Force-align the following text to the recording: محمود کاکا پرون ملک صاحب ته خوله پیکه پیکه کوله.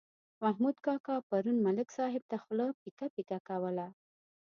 محمود 0.43 0.77
کاکا 0.85 1.15
پرون 1.29 1.57
ملک 1.65 1.87
صاحب 1.97 2.23
ته 2.29 2.37
خوله 2.43 2.67
پیکه 2.81 3.07
پیکه 3.15 3.37
کوله. 3.47 3.87